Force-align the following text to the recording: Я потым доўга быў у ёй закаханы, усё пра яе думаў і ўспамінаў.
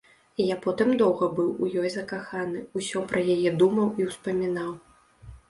Я 0.43 0.55
потым 0.61 0.93
доўга 1.01 1.27
быў 1.39 1.49
у 1.65 1.69
ёй 1.81 1.91
закаханы, 1.97 2.65
усё 2.81 3.05
пра 3.13 3.27
яе 3.35 3.53
думаў 3.65 3.95
і 4.03 4.09
ўспамінаў. 4.11 4.75